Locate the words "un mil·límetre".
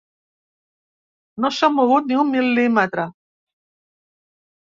2.21-3.05